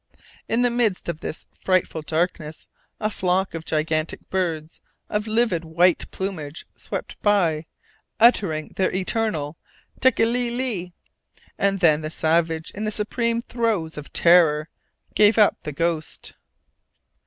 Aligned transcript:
In 0.49 0.63
the 0.63 0.71
midst 0.71 1.09
of 1.09 1.19
this 1.19 1.45
frightful 1.59 2.01
darkness 2.01 2.65
a 2.99 3.11
flock 3.11 3.53
of 3.53 3.65
gigantic 3.65 4.27
birds, 4.31 4.81
of 5.09 5.27
livid 5.27 5.63
white 5.63 6.09
plumage, 6.09 6.65
swept 6.75 7.21
by, 7.21 7.67
uttering 8.19 8.69
their 8.77 8.89
eternal 8.95 9.59
tékéli 9.99 10.57
li, 10.57 10.93
and 11.55 11.81
then 11.81 12.01
the 12.01 12.09
savage, 12.09 12.71
in 12.71 12.83
the 12.83 12.89
supreme 12.89 13.41
throes 13.41 13.95
of 13.95 14.11
terror, 14.11 14.69
gave 15.13 15.37
up 15.37 15.61
the 15.61 15.71
ghost. 15.71 16.33